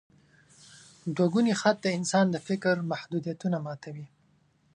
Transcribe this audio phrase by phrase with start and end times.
[1.15, 4.07] دوګوني خط د انسان د فکر محدودیتونه ماتوي.